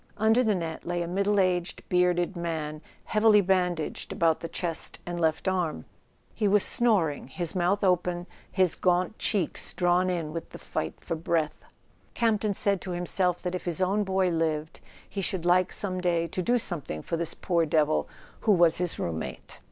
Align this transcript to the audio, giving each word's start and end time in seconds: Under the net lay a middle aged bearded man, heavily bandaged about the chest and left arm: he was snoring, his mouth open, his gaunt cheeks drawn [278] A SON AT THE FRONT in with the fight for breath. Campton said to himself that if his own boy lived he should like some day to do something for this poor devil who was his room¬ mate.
Under 0.17 0.43
the 0.43 0.55
net 0.55 0.83
lay 0.83 1.03
a 1.03 1.07
middle 1.07 1.39
aged 1.39 1.83
bearded 1.87 2.35
man, 2.35 2.81
heavily 3.05 3.39
bandaged 3.39 4.11
about 4.11 4.39
the 4.39 4.47
chest 4.49 4.97
and 5.05 5.21
left 5.21 5.47
arm: 5.47 5.85
he 6.33 6.47
was 6.47 6.63
snoring, 6.63 7.27
his 7.27 7.53
mouth 7.53 7.83
open, 7.83 8.25
his 8.51 8.73
gaunt 8.73 9.19
cheeks 9.19 9.73
drawn 9.73 10.07
[278] 10.07 10.17
A 10.17 10.17
SON 10.17 10.37
AT 10.37 10.49
THE 10.49 10.57
FRONT 10.57 10.85
in 10.85 10.93
with 10.95 10.97
the 10.99 11.01
fight 11.07 11.07
for 11.07 11.15
breath. 11.15 11.63
Campton 12.15 12.53
said 12.55 12.81
to 12.81 12.89
himself 12.97 13.43
that 13.43 13.53
if 13.53 13.65
his 13.65 13.79
own 13.79 14.03
boy 14.03 14.29
lived 14.31 14.79
he 15.07 15.21
should 15.21 15.45
like 15.45 15.71
some 15.71 16.01
day 16.01 16.27
to 16.29 16.41
do 16.41 16.57
something 16.57 17.03
for 17.03 17.15
this 17.15 17.35
poor 17.35 17.67
devil 17.67 18.09
who 18.39 18.53
was 18.53 18.79
his 18.79 18.95
room¬ 18.95 19.13
mate. 19.13 19.59